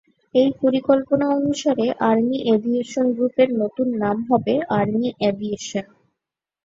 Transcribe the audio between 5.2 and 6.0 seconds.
Aviation".